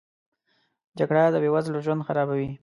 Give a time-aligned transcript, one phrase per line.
[0.97, 2.49] جګړه د بې وزلو ژوند خرابوي